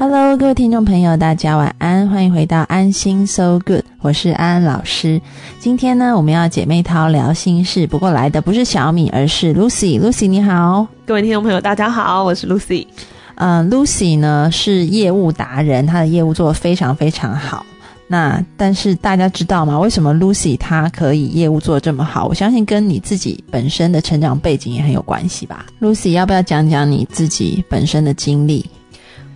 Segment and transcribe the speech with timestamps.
[0.00, 5.20] Hello，各位听众朋友，大家晚安，欢迎回到安心 So Good，我是安安老师。
[5.58, 10.00] 今天呢，我们要姐妹淘聊心事，不过来的不是小米，而是 Lucy。
[10.00, 12.86] Lucy 你好，各位听众朋友，大家好，我是 Lucy。
[13.34, 17.66] 嗯，Lucy 呢是业务达人，她的业务做得非常非常好。
[18.06, 19.76] 那但是大家知道吗？
[19.80, 22.24] 为什么 Lucy 她可以业务做得这么好？
[22.26, 25.66] 我相信跟你自己本身的成长背景也很有关系吧。
[25.80, 28.64] Lucy 要不要讲讲你自己本身的经历？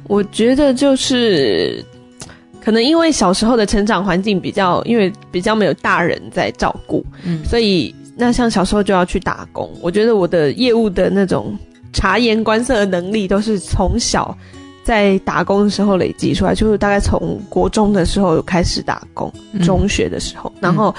[0.09, 1.85] 我觉得就是
[2.61, 9.71] 可能因为小时候的成长环境比较，因为比较没有大人在照顾，嗯，所以那像小时候就要去打工。
[9.81, 11.57] 我觉得我的业务的那种
[11.93, 14.37] 察言观色的能力都是从小
[14.85, 19.33] 在打工的时候累积出来，就是大概从国中的时候开始打工，
[19.65, 20.95] 中学的时候，然后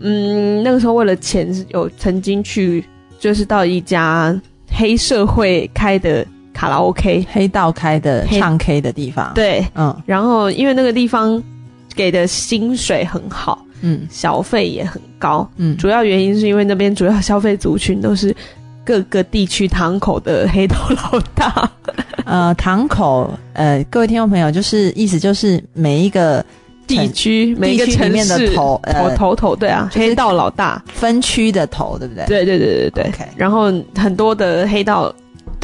[0.00, 2.84] 嗯，那个时候为了钱，有曾经去
[3.18, 4.34] 就是到一家
[4.70, 6.26] 黑社会开的。
[6.54, 11.42] 卡拉 OK 黑道开的唱 K 的地方，对，嗯，然后因为那个地方
[11.94, 18.34] 给的薪水很好，嗯，小费也很高，嗯，主要原因是因为那边主要消费族群都是
[18.84, 21.68] 各个地区堂口的黑道老大，
[22.24, 26.44] 呃，堂口，呃，各位听众朋友，就是意思就是每一个
[26.86, 30.80] 地区每一个城市的头头头头，对啊，黑道老大。
[30.92, 32.24] 分区的头，对不对？
[32.26, 35.12] 对对对对对，然后很多的黑道。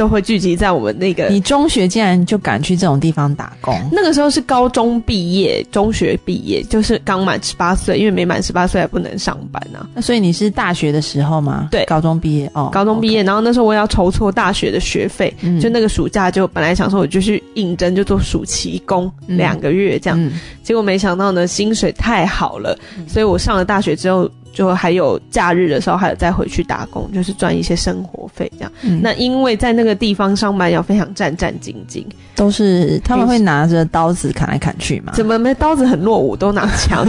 [0.01, 1.27] 都会聚集在我们那个。
[1.27, 3.79] 你中学竟然就敢去这种地方打工？
[3.93, 9.87] 那个时候是高中毕业，中学毕业就是刚满十八岁，因为没满十八岁还不能上班呢。
[9.95, 11.69] 那所以你是大学的时候吗？
[11.70, 13.23] 对，高中毕业哦，高中毕业。
[13.23, 20.31] 然后那时候我要筹措大学的学费，就那个暑假就本来想说我就去应征，就做暑期工两个月这样。
[20.62, 22.75] 结果没想到呢，薪水太好了，
[23.07, 24.31] 所以我上了大学之后。
[24.53, 28.73] 就还有假日的时候，还有再回去打工，就是赚一些生活费这样。
[29.01, 35.12] 那因为在那个地方上班要非常战战兢兢，都是他们会拿着刀子砍来砍去嘛？
[35.15, 37.07] 怎么没刀子很落伍，都拿枪？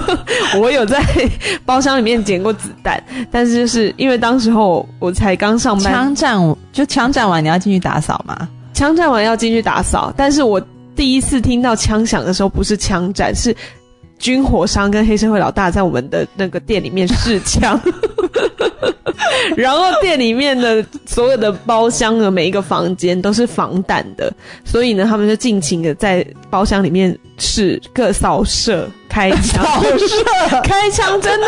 [0.60, 1.02] 我有在
[1.64, 8.48] 包厢里面捡过子弹，但是就是因为当时候我才刚上班，枪战就枪战完你要进去打扫吗？
[8.74, 10.60] 枪战完要进去打扫，但是我
[10.94, 13.56] 第一次听到枪响的时候，不是枪战是。
[14.22, 17.78] 军火商跟黑社会老大在我们的那个店里面试枪，
[19.56, 24.32] 然后店里面的所有的包厢的每一个房间都是防弹的，
[24.64, 28.88] 所以呢，他们就尽情的在包厢里面试各扫射。
[29.12, 31.46] 开枪，扫射开枪，真的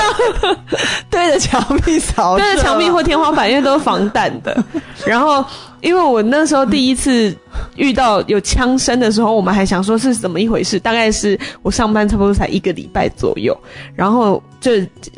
[1.11, 4.65] 对着墙壁扫，对着墙壁或天花板，因为都是防弹的，
[5.07, 5.43] 然后。
[5.85, 7.37] 因为我那时候第一次
[7.77, 10.81] 遇到有枪声的时候，我们还想说是怎么一回事。
[10.81, 13.55] 大概是我上班差不多才一个礼拜左右，
[13.95, 14.71] 然后就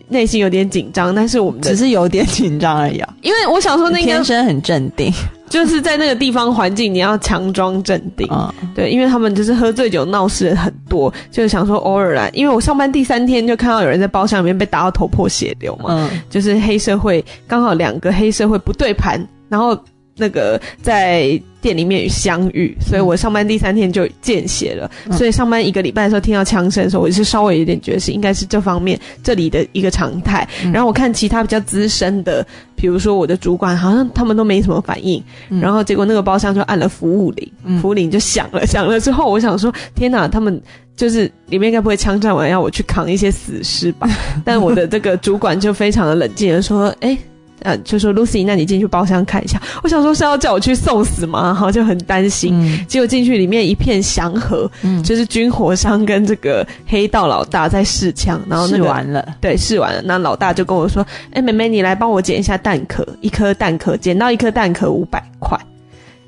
[0.09, 2.99] 内心有点紧张，但是我们只是有点紧张而已。
[2.99, 5.12] 啊因为我想说，那个天生很镇定，
[5.49, 8.29] 就是在那个地方环境，你要强装镇定。
[8.75, 12.31] 对，因为他们就是喝醉酒闹事很多，就是想说偶尔来。
[12.33, 19.79] 因为我上班第三天就看到有人在包厢里面被打到头破血流嘛，就是黑社会刚好两个黑社会不对盘，然后。
[20.16, 24.91] 那个在店里面相遇，所以我上班第三天就见血了。
[25.12, 30.49] 所以上班一个礼拜的时候听到枪声的时候，我是稍微有点觉得是应该是这方面这里的一个常态。
[30.72, 35.22] 然后我看其他比较资深的，比如说我的主管，好像他们都没什么反应。
[35.60, 38.66] 然后结果那个包厢就按了服务铃，服务铃就响了。
[38.66, 40.60] 响了之后，我想说天哪，他们
[40.97, 44.09] 就是里面应该不会枪战完要我去扛一些死尸吧？
[44.44, 47.19] 但我的这个主管就非常的冷静的说：“哎。”
[47.62, 49.61] 呃，就说 Lucy，那你进去包厢看一下。
[49.83, 51.44] 我想说是要叫我去送死吗？
[51.44, 52.84] 然后，就很担心。
[52.87, 54.71] 结果进去里面一片祥和，
[55.03, 60.03] 就是军火商跟这个黑道老大在试枪，然后试完了，对，试完了。
[60.05, 65.59] 那老大就跟我说：“哎，妹妹，你来帮我捡一下弹壳，一颗弹壳，捡到一颗弹壳五百块，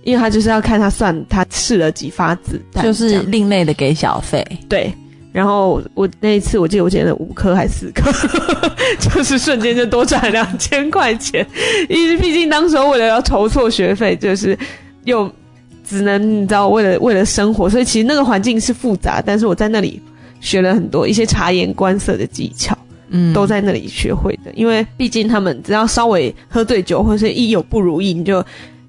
[0.02, 4.92] 因为他就是要看他算他试了几发子弹，就是另类的给小费，对。”
[5.30, 8.10] 然后我那一次，我记得我捡了五颗还是四颗，
[8.98, 11.46] 就是瞬间就多赚两千块钱。
[11.88, 14.58] 因为毕竟当时为了要筹措学费，就是
[15.04, 15.30] 又
[15.84, 19.22] 只能你知道为了为了生活，所以其实那个环境是复杂。
[19.24, 20.00] 但是我在那里
[20.40, 22.76] 学了很多一些察言观色的技巧，
[23.10, 24.50] 嗯，都在那里学会的。
[24.54, 28.44] 因为毕竟他们只要稍微喝醉酒，或者是一有不如意，你就。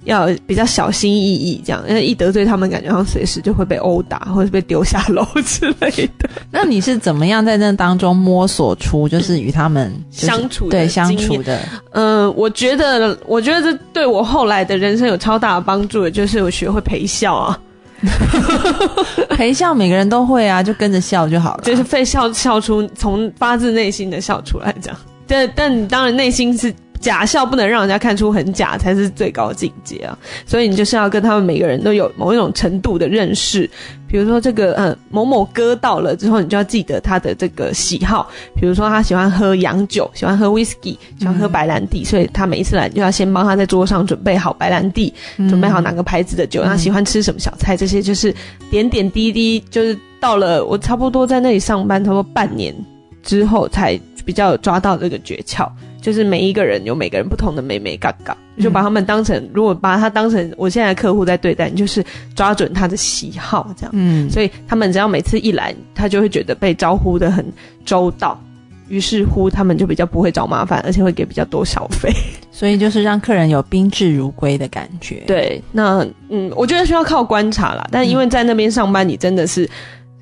[0.05, 6.29] 要比较小心翼翼，这样，因为一得罪他们，感觉好像随时就会被殴打，或者是被丢下楼之类的。
[6.49, 11.59] 那你是怎么样在那当中摸索出，就是与他们相处对相处的？
[11.91, 17.59] 嗯，我觉得，我觉得这对我后来的人生有超大的帮助的，就是我学会陪笑啊。
[19.35, 24.97] 陪笑每个人都会啊，就跟着笑就好了，就是会笑笑出从发自内心的笑出来，这样。
[25.27, 26.73] 但但当然内心是。
[26.99, 30.17] 假笑不能让人家看出很假，才是最高境界啊！
[30.45, 33.69] 所以你就是要跟他们每个人都有某一种程度的认识。
[34.07, 38.29] 比如说这个，嗯，某某哥到了之后，你就要记得他的这个喜好。
[38.55, 48.33] 比如说他喜欢喝洋酒，喜欢喝 whisky，喜欢喝白兰地，所以他每一次来就要先帮他在桌上准备好白兰地，准备好哪个牌子的酒，他喜欢吃什么小菜，这些就是
[48.69, 49.59] 点点滴滴。
[49.69, 52.75] 就是到了我差不多在那里上班，差不多半年
[53.21, 55.69] 之后，才比较抓到这个诀窍。
[56.01, 62.03] 就是每一个人有每个人不同的美美嘎嘎，就把他们当成，如果把他当成我现在客户在对待，你就是
[62.35, 63.91] 抓准他的喜好这样。
[63.93, 67.45] 嗯，所以他们只要每次一来，他就会觉得被招呼的很
[67.83, 68.41] 周到，
[68.87, 72.09] 于是乎他们就比较不会找麻烦，而且会给比较多小费。
[72.49, 75.23] 所以就是让客人有宾至如归的感觉。
[75.27, 79.69] 对，那嗯，我觉得需要靠观察啦，但因为在那边上班，你真的是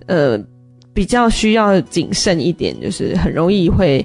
[0.07, 0.39] 呃
[0.93, 4.03] 比较需要谨慎一点，就是很容易会。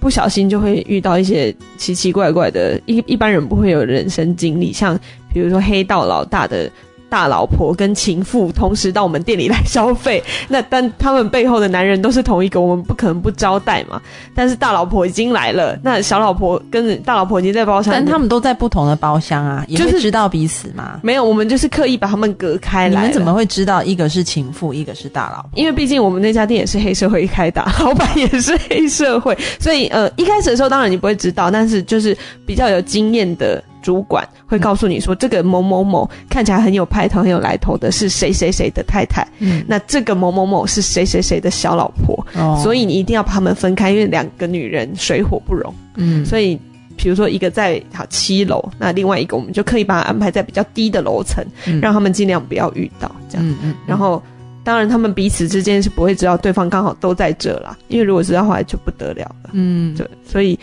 [0.00, 4.98] 不小心就会遇到一些奇奇怪怪的，一一般人不会有人生经历，像
[5.32, 6.70] 比如说黑道老大的。
[7.08, 14.00] 大老婆跟情妇同时到我们店里来消费，那但他们背后的男人都是同一个，我们不可能不招待嘛。
[14.34, 21.00] 但是大老婆已经来了，那小老婆跟大老婆已经在包厢，但他们都在不同的包厢啊，也是知道彼此吗？
[21.02, 23.00] 没有，我们就是刻意把他们隔开来。
[23.00, 25.50] 你们怎么会知道一个是情妇，一个是大老婆？
[25.54, 33.62] 因为毕竟我们那家店也是黑社会开打，老板也是黑社会，所以呃，一开始的时候当然你不会知道，但是就是比较有经验的。
[33.88, 39.26] 主管会告诉你说，这个某某某看起来很有派头、很有来头的，是谁谁谁的太太。
[39.38, 42.14] 嗯，那这个某某某是谁谁谁的小老婆。
[42.34, 45.72] 哦，所以你一定要把他们分开，因为两个女人水火不容。
[45.94, 46.60] 嗯，所以
[46.98, 51.42] 比如说一个在好七楼，那另外一个我们就可以把它安排在比较低的楼层，
[51.80, 53.48] 让他们尽量不要遇到这样。
[53.48, 53.74] 嗯嗯。
[53.86, 54.22] 然后，
[54.62, 59.50] 当然他们彼此之间是不会知道对方刚好都在这啦，因为如果知道的话就不得了了。
[59.52, 60.58] 嗯，对，所以。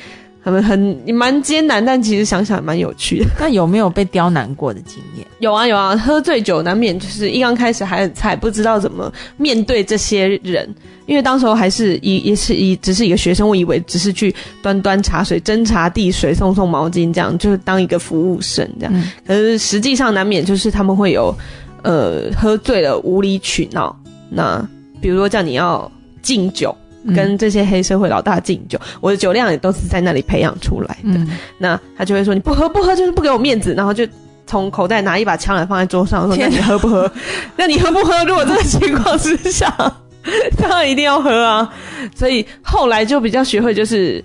[0.46, 3.26] 他们很蛮艰难，但其实想想蛮有趣的。
[3.42, 5.26] 那有没有被刁难过的经验？
[5.40, 10.70] 有啊有啊，喝醉酒难免就是一刚开始还很菜，不知道怎么面对这些人。
[11.08, 19.04] 因为当时候还是一也是一只是一个学生，我以为只是去端端茶水、斟茶递水、送送毛巾这样，就是当一个服务生这样。
[19.26, 21.36] 可是实际上难免就是他们会有
[21.82, 23.96] 呃喝醉了无理取闹。
[24.30, 24.64] 那
[25.02, 26.76] 比如说叫你要敬酒。
[27.14, 31.20] 跟这些黑社会老大敬酒，我的酒量也都是在那里培养出来的。
[31.58, 34.08] 那他就会说：“你不喝不喝，就是不给我面子。”然后就
[34.48, 37.12] 从口袋拿一把枪来放在桌上，说：“那你喝不喝？
[37.58, 38.24] 那你喝不喝？
[38.26, 39.72] 如果这个情况之下，
[40.58, 41.72] 当然一定要喝啊。”
[42.16, 44.24] 所以后来就比较学会，就是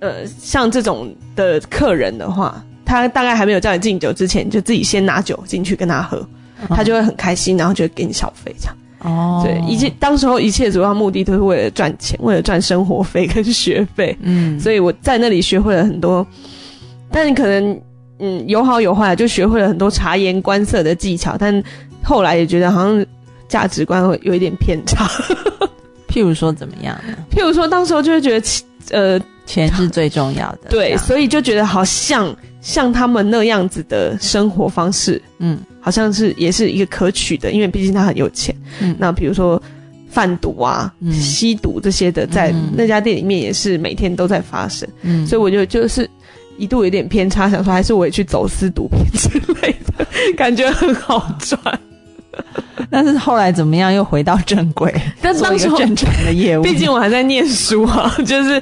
[0.00, 6.26] 呃，像这种的客人的话，他大概还没有叫你敬酒之前，就自己先拿酒进去跟他喝，
[6.68, 8.76] 他就会很开心，然后就给你小费这样。
[9.02, 14.16] 哦，对，一切当时候一切主要目的都是为了赚钱，为了赚生活费跟学费。
[14.20, 16.26] 嗯，所以我在那里学会了很多，
[17.10, 17.80] 但是可能
[18.18, 21.36] 嗯有好有坏，就学会了很多察言观色的技巧。
[21.38, 21.62] 但
[22.02, 23.04] 后来也觉得好像
[23.48, 25.08] 价值观会有一点偏差。
[26.08, 27.14] 譬如说怎么样呢？
[27.30, 28.40] 譬如说，当时候就会觉得
[28.90, 35.58] 呃钱是最重要的，对，所以就觉得好像像他们那样子的生活方式，嗯。
[35.82, 38.54] 好像是也是一个可取的，因为毕竟他很有钱。
[38.80, 39.60] 嗯，那比如说
[40.10, 44.86] 贩毒啊、吸毒这些的，在那家店里面也是每天都在发生。
[45.00, 46.06] 嗯，所以我就就是
[46.58, 49.30] 一度有点偏差，想说还是我也去走私毒品之
[49.62, 50.06] 类的，
[50.36, 51.58] 感觉很好赚。
[52.90, 53.92] 但是后来怎么样？
[53.92, 56.62] 又回到正轨， 但当时正常的业务。
[56.62, 58.60] 毕竟我还在念书啊，就是。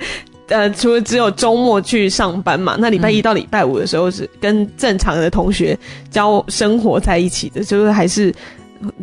[0.50, 5.79] 呃，除了只有周末去上班嘛，那礼拜一到礼拜五的时候是跟正常的同学
[6.11, 8.35] 交生活在一起的，就是还是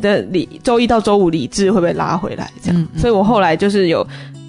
[0.01, 4.03] 的理周一到周五理智会被拉回来这样，所以我后来就是有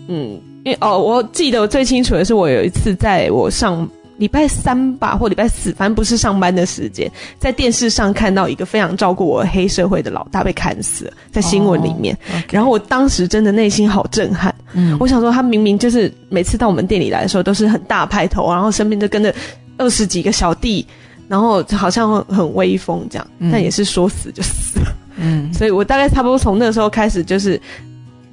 [0.08, 3.86] 嗯，因为哦，我记得我最清楚的是我有一次在我上。
[4.18, 12.16] 礼拜三吧，或礼拜四，反正不是上班的时间，在电视上看到一个非常照顾我黑社会的老大被砍死了，在新闻里面。
[12.50, 14.54] 然后我当时真的内心好震撼。
[14.72, 19.34] 嗯，我想说他明明就是每次到我们店里来的时候都是很大派头，然后身边就跟着
[19.76, 20.86] 二十几个小弟，
[21.28, 24.86] 然后好像很威风这样，但也是说死就死了。
[25.16, 27.60] 嗯， 所以我大概差不多从那个时候开始，就是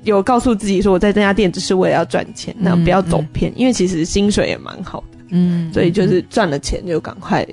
[0.04, 5.13] 有告诉自己说，我在这家店只是为了要赚钱，那不要走偏，因为其实薪水也蛮好的。
[5.36, 7.46] 嗯，所以就是赚了钱就赶快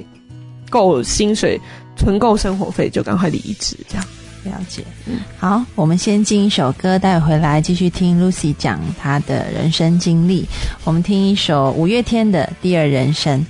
[0.69, 1.59] 够薪水，
[1.97, 4.07] 存够生活费就赶快离职，这样
[4.45, 4.83] 了解。
[5.07, 10.47] 嗯，好，我们先进一首歌带回来，继续听 Lucy 讲她的人生经历。
[10.85, 13.45] 我们听一首五月天的《第二人生》。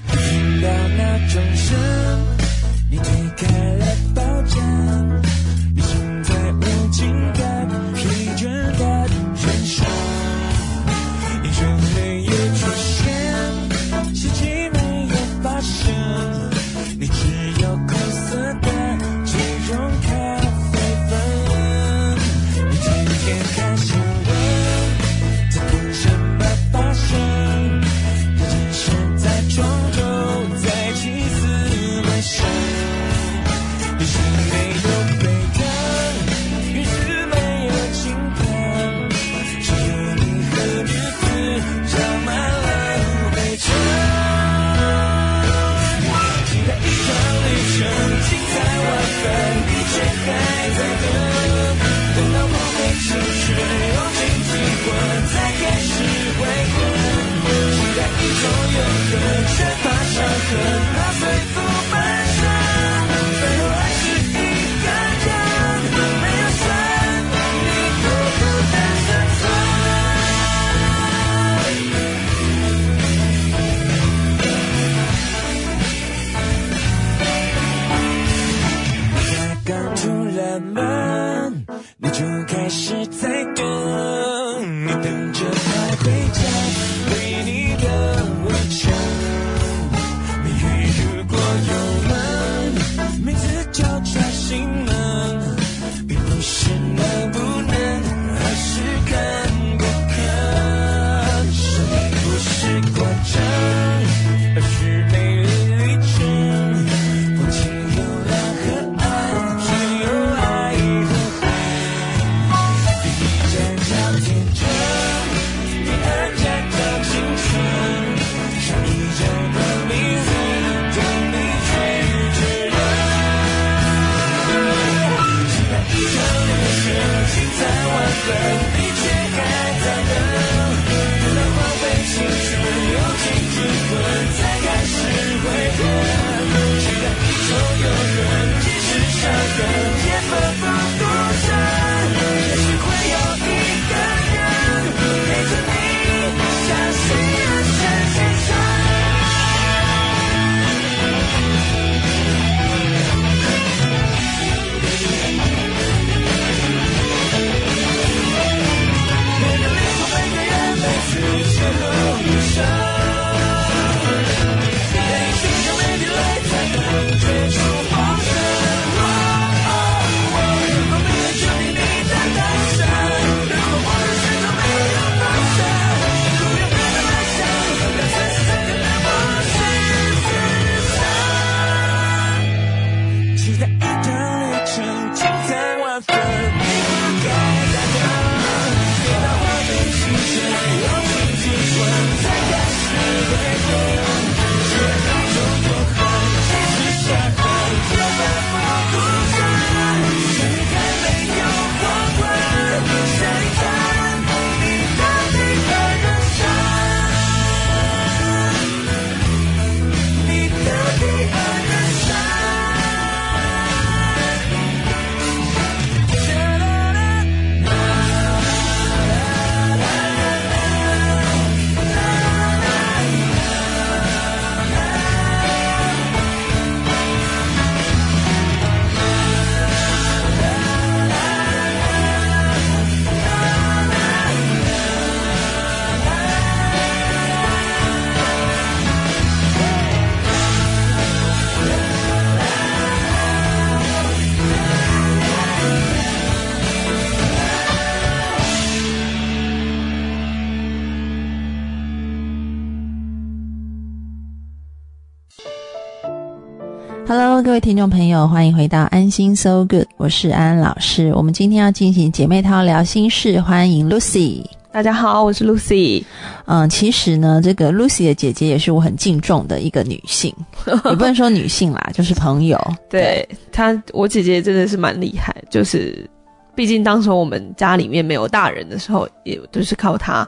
[257.13, 261.13] Hello，各位听众朋友，欢迎回到安心 So Good，我是安安老师。
[261.13, 264.45] 我们今天要进行姐妹淘聊心事，欢迎 Lucy。
[264.71, 266.05] 大家好，我是 Lucy。
[266.45, 270.33] 嗯，其实呢，这个 Lucy 的姐姐也是我很敬重的一个女性，
[270.89, 272.57] 也不能说女性啦，就是朋友。
[272.89, 276.09] 对她，我姐姐真的是蛮厉害，就是
[276.55, 280.25] 毕竟当时我们家里面没有大人的时候，也都是靠她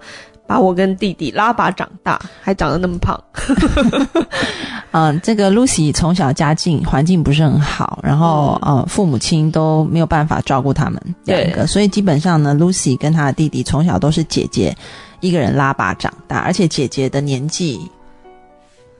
[0.46, 3.18] 把我跟弟弟拉拔长大，还长得那么胖。
[4.90, 14.76] 嗯， 这个 Lucy 从小家境环境不是很好，然后呃父母亲都没有办法照顾他们两个，所以基本上呢，Lucy 跟她的弟弟从小都是姐姐
[15.20, 17.80] 一个人拉拔长大，而且姐姐的年纪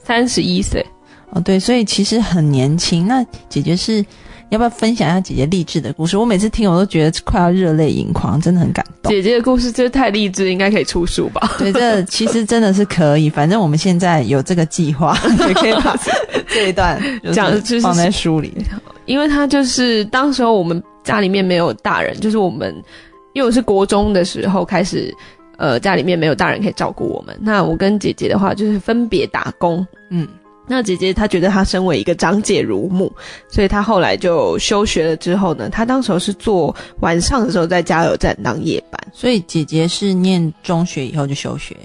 [0.02, 0.84] 三十一岁
[1.32, 3.06] 哦，对，所以其实很年轻。
[3.06, 4.04] 那姐姐是
[4.50, 6.18] 要不要分享一下姐姐励志的故事？
[6.18, 9.10] 我每次听我都觉得快要热泪盈眶，真的很感动。
[9.10, 11.50] 姐姐的故事就是太励志，应该可以出书吧？
[11.58, 13.30] 对，这 其实真的是可以。
[13.30, 15.96] 反正我们现在有这个计划， 也可以把
[16.48, 17.00] 这一段
[17.32, 18.52] 讲就是放在书里。
[19.06, 22.74] 因为他就是当时候我们家里面没有大人，就是我们
[23.32, 25.12] 因为我是国中的时候开始，
[25.56, 27.34] 呃，家里面没有大人可以照顾我们。
[27.40, 30.28] 那我跟姐姐的话就是分别打工，嗯。
[30.66, 33.12] 那姐姐她觉得她身为一个长姐如母，
[33.48, 35.16] 所以她后来就休学了。
[35.16, 39.00] 之后呢，她当时候是做晚上的时候在加油站当夜班。
[39.12, 41.76] 所以姐姐是念中学以后就休学，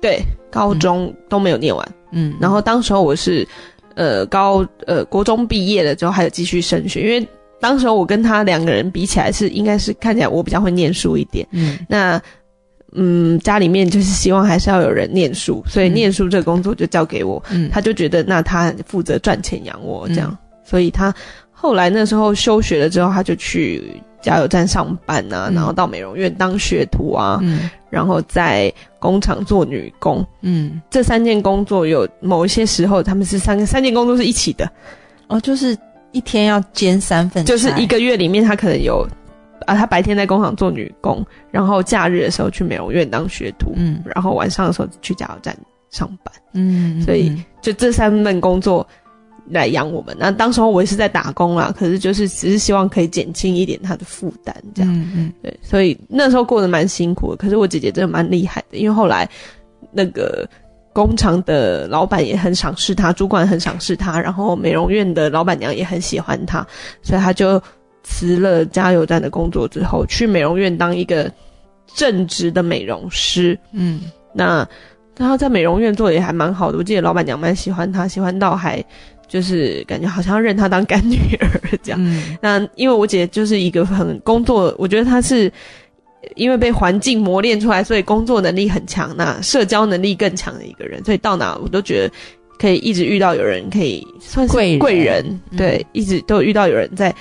[0.00, 1.92] 对，高中都没有念完。
[2.12, 3.46] 嗯，然后当时候我是
[3.94, 7.26] 呃高呃国中毕业了之后还有继续升学，因为
[7.58, 11.46] 当时候我跟她两个人比起来是应该是看起来我比较会念书一点。
[11.52, 12.20] 嗯，那
[12.94, 17.42] 嗯，家里面就是希望还是要有人念书，所以念书这个工作就交给我。
[17.50, 17.68] 嗯。
[17.70, 20.38] 他就觉得那他负责赚钱养我这样，嗯。
[20.64, 21.14] 所以他
[21.50, 25.54] 后来那时候休学了之后，他就去加油站上班啊，嗯。
[25.54, 27.68] 然后到美容院当学徒啊，嗯。
[27.90, 30.24] 然后在工厂做女工。
[30.40, 34.68] 嗯，这三件工作有某一些时候他们是三个三件工作是一起的，
[35.28, 35.76] 哦，就是
[36.12, 39.06] 一天要兼三份，就是一个月里面他可能有
[39.66, 45.56] 啊，他白天在工厂做女工，然后假日的时候去美容院当学徒，嗯，然后晚上的时候去加油站
[45.90, 48.86] 上班，嗯，所以就这三份工作。
[49.50, 57.36] 来养我们，那当时候我也是在打工啦，可是就是只是希望可以减轻一点他的负担，这样，嗯嗯，对，所以那时候过得蛮辛苦的。
[57.36, 59.28] 可是我姐姐真的蛮厉害的，因为后来
[59.92, 60.48] 那个
[60.94, 66.66] 工厂的老板也很赏识他，主管很赏识他，然后美容院的老板娘也很喜欢他，
[67.02, 67.62] 所以他就
[68.04, 71.28] 辞了加油站的工作之后，去美容院当一个
[71.96, 73.58] 正职的美容师。
[73.72, 74.64] 嗯，那
[75.18, 78.84] 然后在美容院做的也还蛮好的，我记得老板娘蛮喜欢他，喜欢到还。
[79.26, 81.48] 就是感觉好像要认他当干女儿
[81.82, 82.36] 这样。
[82.42, 85.50] 那因为我姐就是一个很工作，我觉得她是
[86.36, 91.02] 因为被环境磨练出来，所以工作能力很强，那社交能力更强的一个人。
[91.04, 92.14] 所以到哪我都觉得
[92.58, 97.12] 可以一直遇到有人可以算是贵人，对，一直都遇到有人在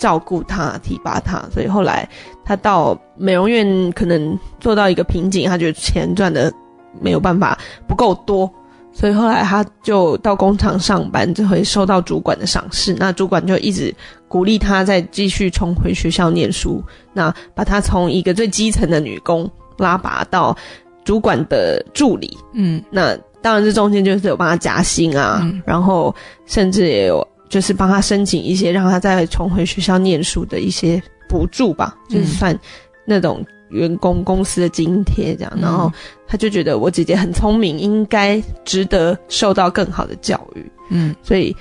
[0.00, 1.40] 照顾他、提拔他。
[1.52, 2.08] 所以后来
[2.44, 6.52] 他到美容院可能做到一个瓶颈，他觉得钱赚的
[7.00, 8.50] 没有办法不够多。
[8.92, 12.92] 所以后来他就到工厂上班，就会受到主管的赏识。
[12.98, 13.94] 那主管就一直
[14.26, 16.82] 鼓励他再继续重回学校念书。
[17.12, 20.56] 那把他从一个最基层的女工拉拔到
[21.04, 22.36] 主管的助理。
[22.52, 26.12] 嗯，那当然这中间就是有帮他加薪啊，然后
[26.46, 32.58] 甚至也有就是帮他申请一些让他再重回学校念书的一些补助吧，就是算
[33.04, 33.44] 那种。
[33.70, 35.88] 员工公司的津贴这样，然后
[36.26, 40.72] 他就觉得我姐姐很聪明，应该值得受到更好的教育。
[40.88, 41.56] 嗯，所以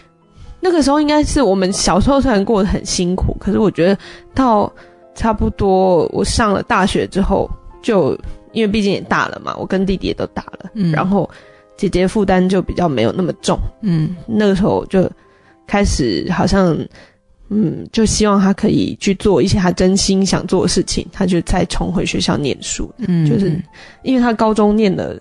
[0.60, 3.96] 那个时候应该是我们小时候虽然过得很辛苦，可是我觉得
[4.34, 4.74] 到
[5.14, 7.48] 差不多我上了大学之后，
[7.80, 8.18] 就
[8.54, 11.30] 因为毕竟也大了嘛，我跟弟弟也都大了，然后
[11.78, 13.56] 姐姐负担就比较没有那么重。
[13.84, 15.08] 嗯，那个时候就
[15.70, 16.76] 开始好像。
[17.52, 22.94] 嗯，就希望他可以去做一些他真心想做的事情，他就再重回学校念书。
[23.00, 23.60] 嗯，就是
[24.04, 25.20] 因为他高中念了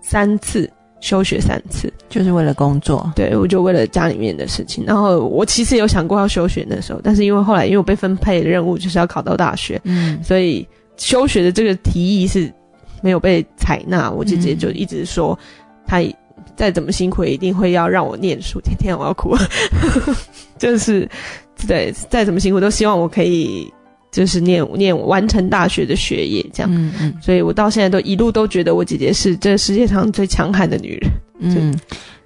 [0.00, 0.66] 三次，
[1.02, 3.12] 休学三次，就是为了工作。
[3.14, 4.82] 对，我就为了家里面的事情。
[4.86, 12.50] 然后我其实有想过要休学那时候，但是因为后来因为我被分配的任务就是要考到大学，嗯，所以休学的这个提议是
[13.02, 14.10] 没有被采纳。
[14.10, 15.38] 我姐姐就一直说，
[15.86, 16.00] 她
[16.58, 18.60] 再怎么辛苦，也一定会要让我念书。
[18.60, 19.34] 天天我要哭，
[20.58, 21.08] 就是。
[21.66, 23.68] 对，再怎么辛苦都希望我可以
[24.12, 26.72] 就是念念完成大学的学业，这样。
[26.72, 27.12] 嗯嗯。
[27.20, 31.10] 所以我到现在都一路都觉得我姐姐是这世界上最强悍的女人。
[31.40, 31.76] 嗯，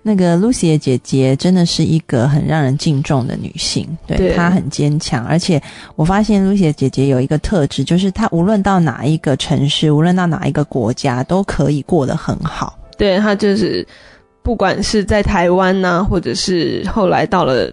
[0.03, 5.25] 那个 Lucy 的姐姐真的是一个很让人敬重的女性，对她很坚强。
[5.25, 5.59] 而且
[5.97, 12.79] 我发现 Lucy 的姐姐有一个特质，就是她无论到哪一个城市，无论到哪一个国家，都可以过得很好。
[12.99, 13.87] 对她就是
[14.42, 17.70] 不管是在台湾呐，或者是后来到了。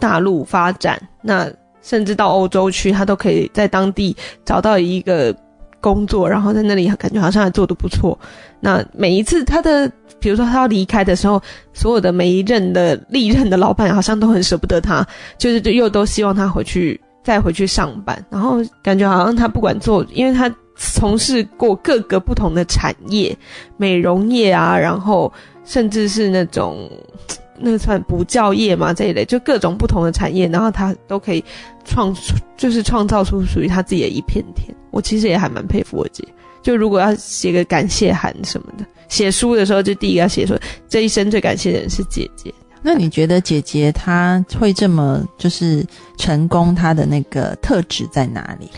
[0.00, 1.48] 大陆发展，那
[1.80, 5.34] 甚至到欧洲去，他都可以在当地找到一个
[5.80, 8.18] 工作，然后在那里感觉好像还做的不错。
[8.58, 11.40] 那每一次他的，比如说他要离开的时候，
[11.72, 15.06] 所有的每一任的历任的老板好像都很舍不得他，
[15.38, 18.22] 就是又都希望他回去再回去上班。
[18.28, 23.36] 然后感觉好像他不管做，因为他从事过各个不同的产业，
[23.76, 25.32] 美容业啊，然后
[25.64, 26.90] 甚至是那种。
[27.56, 31.42] 那算补教业嘛这一类，就各种不同的产业，然后他都可以
[31.84, 32.12] 创，
[32.56, 34.74] 就是创造出属于他自己的一片天。
[34.90, 36.26] 我其实也还蛮佩服我姐，
[36.62, 40.58] 就如果要写个感谢函什么的，写书的时候就第一个要写说
[40.88, 42.52] 这一生最感谢的人是姐姐。
[42.82, 45.86] 那你觉得姐姐她会这么就是
[46.18, 48.68] 成功，她的那个特质在哪里？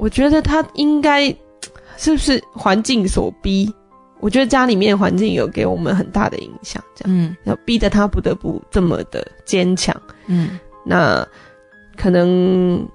[0.00, 1.28] 我觉得他应该
[1.98, 3.70] 是不是环境所逼？
[4.20, 9.94] 我觉得家里面环境有给我们很大的影响，这样，嗯，要逼得他不得不这么的坚强，
[10.26, 11.26] 嗯，那
[11.96, 12.86] 可能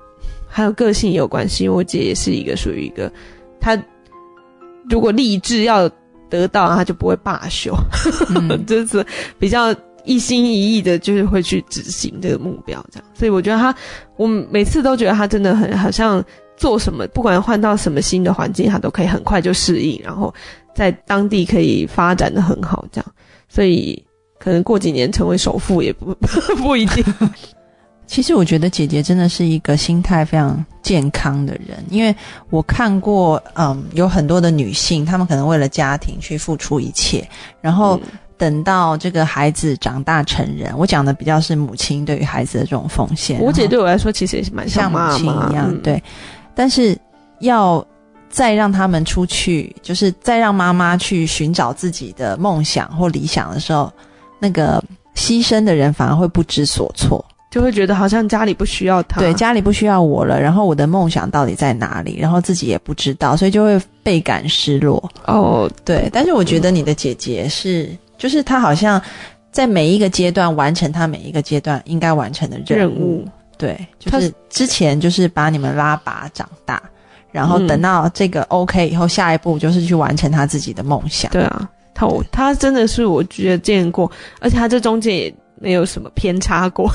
[0.47, 1.63] 还有个性也有关系。
[1.63, 3.11] 因为我姐也是一个属于一个，
[3.59, 3.75] 她
[4.89, 5.89] 如果立志要
[6.29, 7.75] 得到，她就不会罢休，
[8.65, 9.05] 就是
[9.39, 13.09] 比较一心一意的，就是会去执行这个目标，这样。
[13.15, 13.75] 所以我觉得她，
[14.15, 16.23] 我每次都觉得她真的很好像
[16.57, 20.33] 做什么，不管换到什么新的环境，他都可以很快就适应，然后。
[20.75, 23.05] 在当地可以发展的很好，这样，
[23.47, 24.05] 所以
[24.37, 26.13] 可能过几年成为首富也不
[26.61, 27.01] 不一定。
[28.05, 32.13] 其实我觉得姐姐真的是一个心态非常健康的人，因为
[32.49, 37.25] 我看过，嗯，有很多的女性，她们可能为了家庭去付出一切，
[37.61, 37.97] 然后
[38.37, 43.39] 等到这个孩子长大成人，我讲的比较是母亲对于孩子的这种奉献。
[43.39, 46.03] 我姐对我来说其实也是蛮像母亲一样，对，
[46.55, 46.97] 但是
[47.39, 47.85] 要。
[48.27, 53.89] 再让他们出去，就是再让妈妈去寻找自己的梦想或理想的时候，
[54.39, 54.83] 那个
[55.15, 57.23] 牺牲的人反而会不知所措。
[57.49, 62.17] 就会觉得好像家里不需要他，对，家里不需要我了，然后我的梦想到底在哪里？
[62.19, 65.01] 然后自己也不知道，所以就会倍感失落。
[65.27, 69.01] 哦，对，但是我觉得你的姐姐是，就是她好像
[69.49, 73.25] 在每一个阶段完成她每一个阶段应该完成的任务。
[73.57, 76.81] 对，就是之前就是把你们拉拔长大，
[77.31, 81.31] 然后等到这个 OK 以后，下一步就是去完成他自己的梦想。
[81.31, 85.35] 对啊，他他真的是我觉得见过，而且他这中间也。
[85.57, 86.91] 没有什么偏差过，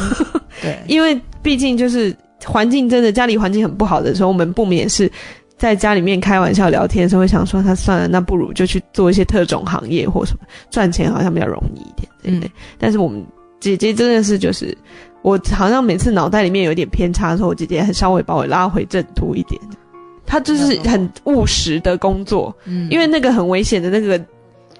[0.61, 5.11] 对， 因为毕竟就是环境真的家里环境很不好的时候，我们不免是
[5.57, 12.51] 在家里面开玩笑聊天的时候会想说，他算了，那不如就去做一些特种行业或什么，赚钱好像比较容易一点，对不对？
[12.79, 13.25] 但是我们
[13.61, 14.77] 姐姐真的是就是
[15.23, 19.61] 我好像每次脑袋里面有点偏差的时候，我姐姐很稍微把我拉回正途一点，
[20.27, 24.21] 她就是很务实的工作，嗯，因为那个很危险的那个。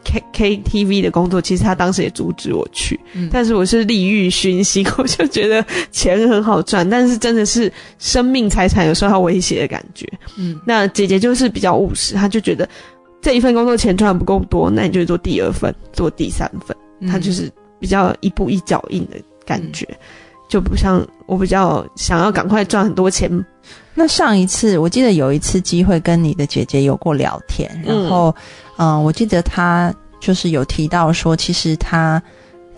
[0.03, 2.99] K K T V 的工作，其实她当时也阻止我去，
[3.31, 5.63] 但是我是利欲熏心， 我就觉得
[5.93, 10.09] 钱很好赚，但是真的是生命财产有受到威胁的感觉。
[10.39, 12.67] 嗯，那姐姐就是比较务实，她就觉得
[13.21, 16.75] 这一份工作钱赚的不够多，那你就做第二份，做第三份，
[17.07, 19.89] 她就是比较一步一脚印的感觉，
[20.49, 23.29] 就不像我比较想要赶快赚很多钱。
[23.95, 28.33] 那上一次我记得有一次机会跟你的姐姐有过聊天，然后。
[28.83, 32.23] 嗯，我记得她就是有提到说，其实他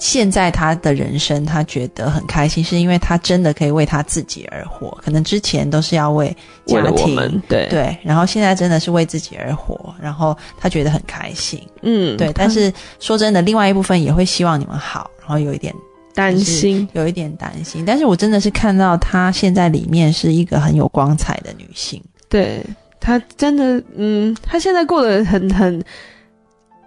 [0.03, 4.91] 现在他的人生，他觉得很开心，是因为他真的可以为他自己而活。
[5.01, 6.37] 可能之前都是要为
[6.67, 11.63] 家庭，对对，然后现在真的是为自己而活，然后他觉得很开心。
[11.83, 12.33] 嗯，对。
[12.35, 15.73] 但是说真的，另外一部分也会希望你们好，然后有一点
[16.17, 17.85] 担心，有一点担心。
[17.87, 22.03] 但是我真的是看到他现在里面是一个很有光彩的女性。
[22.29, 22.61] 对。
[22.99, 25.83] 他真的，嗯，他现在过得很很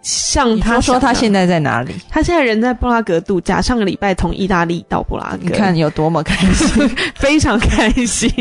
[0.06, 1.92] 像他说他现在在哪里？
[2.10, 6.88] 他现在人在布拉格度假，上个礼拜从意大利到布拉格，你看有多么开心，
[7.18, 8.32] 非常开心。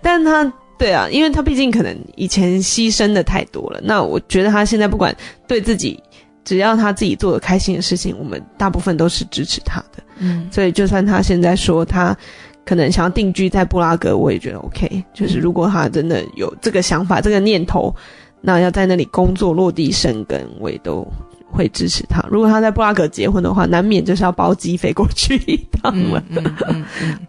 [0.00, 3.80] 但他对啊，因为他毕竟可能以前牺牲的太多了。
[3.82, 5.12] 那我觉得他现在不管
[5.48, 6.00] 对自己，
[6.44, 10.02] 只要他自己做的开心的事情，我们大部分都是支持他的。
[10.18, 12.16] 嗯，所以就算他现在说他。
[12.64, 15.02] 可能想要定居在布拉格，我也觉得 OK。
[15.14, 17.90] 就是如果他真的有这个想法、这个念头，
[18.40, 21.06] 那要在那里工作、落地生根，我也都
[21.50, 22.24] 会支持他。
[22.30, 26.22] 如果他在布拉格结婚的话，难免就是要包机飞过去一趟了。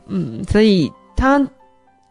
[0.07, 1.45] 嗯，所以他。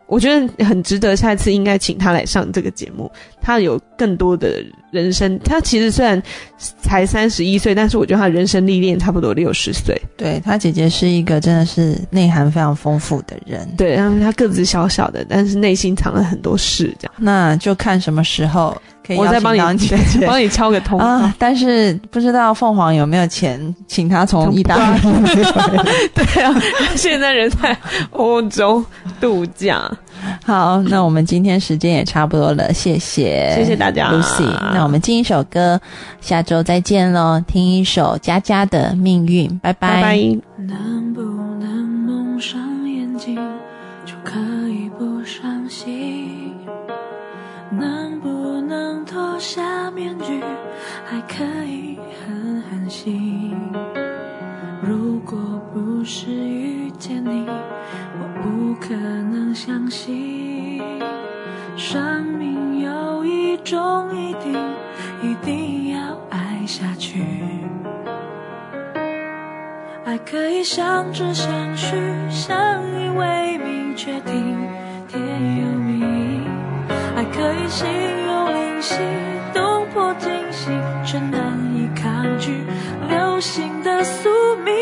[0.09, 3.11] 我觉得很值得，下一次应该请他来上这个节目。
[3.41, 6.21] 他有更多的人生，他其实虽然
[6.81, 10.01] 才三十一岁，但是我觉得他人生历练差不多六十岁。
[10.17, 13.69] 对他姐姐是一个真的是内涵非常丰富的人。
[13.77, 17.15] 对，然后他个子小小的，但是内心藏了很多事，这样。
[17.19, 18.77] 那就看什么时候。
[19.17, 19.61] 我再帮你
[20.27, 21.35] 帮你敲个通啊！
[21.39, 25.01] 但是不知道凤凰有没有钱请他从意大利？
[26.15, 26.55] 对啊，
[26.95, 27.77] 现在人在
[28.11, 28.85] 欧洲
[29.21, 29.91] 度假。
[30.45, 34.45] 好，那我们今天时间也差不多了，谢谢，谢谢大家，Lucy。
[34.75, 35.81] 那我们进一首歌，
[36.21, 37.41] 下周再见喽！
[37.47, 40.19] 听一首佳佳的命运，拜拜。
[40.59, 41.23] 能不
[41.61, 41.71] 能
[42.05, 43.37] 蒙上眼睛
[44.05, 44.35] 就可
[44.69, 46.53] 以不伤心？
[47.71, 48.89] 能不能？
[49.09, 50.43] 脱下面具，
[51.07, 53.57] 还可以很狠心。
[54.83, 55.39] 如果
[55.73, 60.83] 不是遇见你，我不可能相信，
[61.75, 64.53] 生命有一种一定，
[65.23, 67.25] 一定要爱下去。
[70.05, 71.97] 爱可以相知相许，
[72.29, 74.48] 相依为命，确定
[77.69, 77.87] 心
[78.27, 78.97] 有灵犀。
[79.55, 82.65] 动魄惊心，却难以抗拒
[83.09, 84.29] 流星的宿
[84.65, 84.73] 命。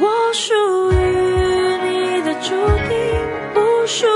[0.00, 0.96] 我属于
[1.84, 2.54] 你的注
[2.88, 2.96] 定，
[3.52, 4.06] 不属